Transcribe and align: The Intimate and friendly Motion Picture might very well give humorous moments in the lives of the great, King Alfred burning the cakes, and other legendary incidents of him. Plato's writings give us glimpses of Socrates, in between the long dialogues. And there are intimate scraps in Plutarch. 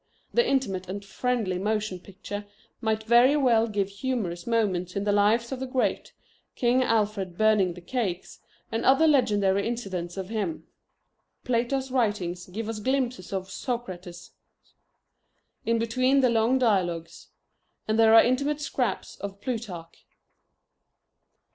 The 0.33 0.43
Intimate 0.43 0.89
and 0.89 1.05
friendly 1.05 1.59
Motion 1.59 1.99
Picture 1.99 2.47
might 2.81 3.03
very 3.03 3.37
well 3.37 3.67
give 3.67 3.87
humorous 3.89 4.47
moments 4.47 4.95
in 4.95 5.03
the 5.03 5.11
lives 5.11 5.51
of 5.51 5.59
the 5.59 5.67
great, 5.67 6.11
King 6.55 6.81
Alfred 6.81 7.37
burning 7.37 7.75
the 7.75 7.81
cakes, 7.81 8.39
and 8.71 8.83
other 8.83 9.05
legendary 9.05 9.67
incidents 9.67 10.17
of 10.17 10.29
him. 10.29 10.65
Plato's 11.43 11.91
writings 11.91 12.47
give 12.47 12.67
us 12.67 12.79
glimpses 12.79 13.31
of 13.31 13.51
Socrates, 13.51 14.31
in 15.67 15.77
between 15.77 16.21
the 16.21 16.31
long 16.31 16.57
dialogues. 16.57 17.27
And 17.87 17.99
there 17.99 18.15
are 18.15 18.23
intimate 18.23 18.59
scraps 18.59 19.19
in 19.23 19.33
Plutarch. 19.35 20.07